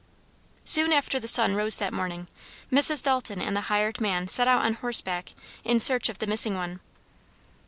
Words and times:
Soon 0.65 0.91
after 0.91 1.19
the 1.19 1.27
sun 1.27 1.53
rose 1.53 1.77
that 1.77 1.93
morning, 1.93 2.27
Mrs. 2.71 3.03
Dalton 3.03 3.39
and 3.39 3.55
the 3.55 3.61
hired 3.69 4.01
man 4.01 4.27
set 4.27 4.47
out 4.47 4.65
on 4.65 4.73
horseback 4.73 5.35
in 5.63 5.79
search 5.79 6.09
of 6.09 6.17
the 6.17 6.25
missing 6.25 6.55
one. 6.55 6.79